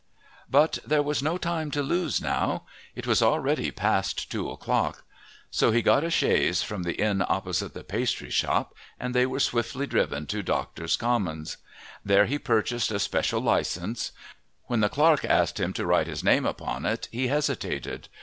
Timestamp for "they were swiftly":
9.13-9.85